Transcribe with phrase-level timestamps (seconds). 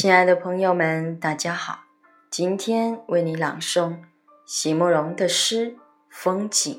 [0.00, 1.80] 亲爱的朋友们，大家好！
[2.30, 3.98] 今天为你朗诵
[4.46, 5.72] 席慕容的诗
[6.08, 6.72] 《风景》。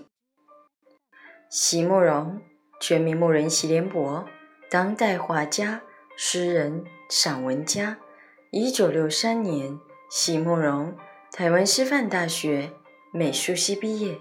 [1.48, 2.42] 席慕容，
[2.80, 4.26] 全名慕人席联博，
[4.72, 5.84] 当代画家、
[6.18, 8.00] 诗人、散文家。
[8.50, 9.80] 一九六三年，
[10.10, 10.98] 席慕容
[11.32, 12.72] 台湾师范大学
[13.14, 14.18] 美术系毕业。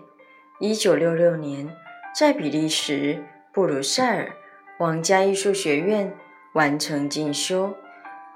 [0.58, 1.74] 一九六六年，
[2.14, 4.36] 在比利时布鲁塞尔
[4.76, 6.14] 皇家艺术学院
[6.52, 7.74] 完成进修。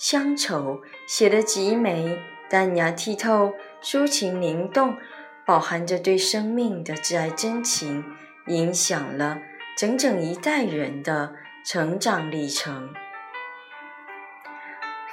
[0.00, 4.96] 乡愁写得极美，淡雅剔透，抒情灵动，
[5.44, 8.02] 饱含着对生命的挚爱真情，
[8.46, 9.42] 影响了
[9.76, 11.34] 整整一代人的
[11.66, 12.94] 成长历程。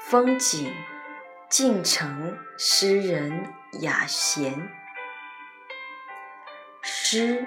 [0.05, 0.73] 风景，
[1.49, 3.44] 晋城诗人
[3.81, 4.69] 雅贤。
[6.81, 7.45] 诗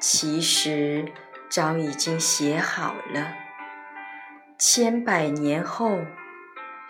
[0.00, 1.12] 其实
[1.48, 3.32] 早已经写好了，
[4.58, 6.00] 千百年后。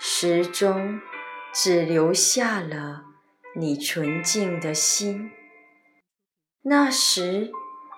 [0.07, 1.01] 诗中
[1.51, 3.05] 只留下了
[3.57, 5.33] 你纯净的心，
[6.61, 7.51] 那时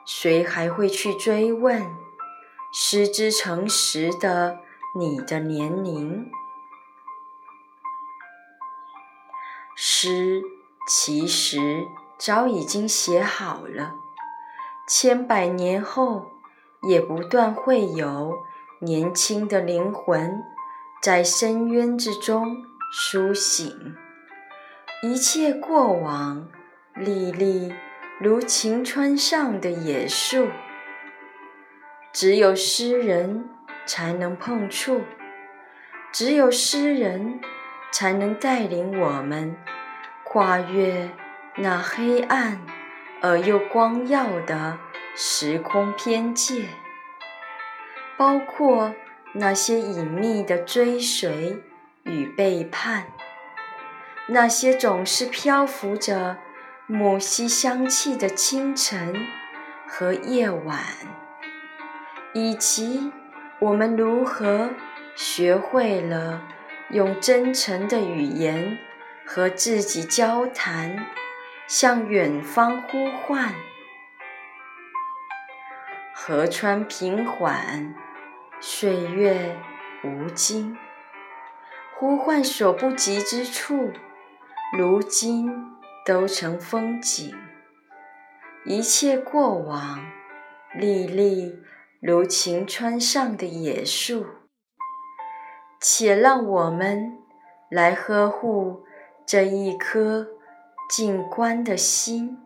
[0.07, 1.85] 谁还会去追问
[2.73, 4.61] 诗之诚实的
[4.97, 6.31] 你的年龄？
[9.75, 10.41] 诗
[10.89, 13.95] 其实早已经写好了，
[14.89, 16.31] 千百年后
[16.89, 18.33] 也不断会有
[18.81, 20.45] 年轻的灵魂。
[21.07, 23.95] 在深渊之中苏醒，
[25.05, 26.49] 一切过往
[26.97, 27.73] 历历
[28.19, 30.49] 如晴川上的野树，
[32.13, 33.49] 只有诗人
[33.87, 35.03] 才能碰触，
[36.11, 37.39] 只有诗人
[37.93, 39.57] 才能带领我们
[40.25, 41.09] 跨越
[41.55, 42.61] 那黑暗
[43.23, 44.77] 而又光耀的
[45.15, 46.65] 时空边界，
[48.17, 48.93] 包括。
[49.39, 51.63] 那些隐秘的追随
[52.05, 53.09] 与背叛，
[54.29, 56.39] 那些总是漂浮着
[56.87, 59.27] 母系香气的清晨
[59.87, 60.83] 和夜晚，
[62.33, 63.13] 以及
[63.59, 64.71] 我们如何
[65.15, 66.43] 学会了
[66.89, 68.79] 用真诚的语言
[69.27, 71.05] 和自己交谈，
[71.67, 73.55] 向远方呼唤。
[76.15, 77.95] 河川平缓。
[78.69, 79.57] 岁月
[80.03, 80.77] 无惊，
[81.97, 83.93] 呼唤所不及之处，
[84.77, 85.49] 如今
[86.05, 87.33] 都成风景。
[88.65, 90.05] 一切过往，
[90.75, 91.61] 历历
[92.03, 94.27] 如晴川上的野树。
[95.81, 97.19] 且让我们
[97.71, 98.85] 来呵护
[99.25, 100.27] 这一颗
[100.91, 102.37] 静观的心，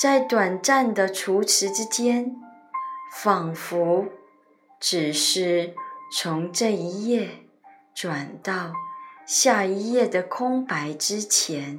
[0.00, 2.34] 在短暂的除词之间，
[3.14, 4.06] 仿佛。
[4.86, 5.72] 只是
[6.12, 7.46] 从这一页
[7.94, 8.74] 转到
[9.26, 11.78] 下一页的空白之前，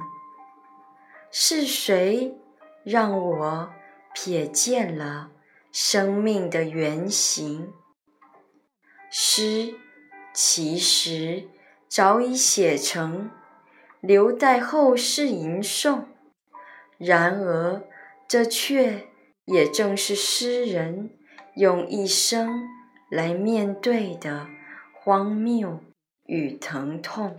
[1.30, 2.34] 是谁
[2.82, 3.70] 让我
[4.12, 5.30] 瞥见了
[5.70, 7.72] 生命的原型？
[9.08, 9.76] 诗
[10.34, 11.48] 其实
[11.86, 13.30] 早已写成，
[14.00, 16.06] 留待后世吟诵。
[16.98, 17.84] 然而，
[18.26, 19.06] 这却
[19.44, 21.16] 也正是诗人
[21.54, 22.75] 用一生。
[23.08, 24.48] 来面对的
[24.92, 25.80] 荒谬
[26.24, 27.36] 与疼痛。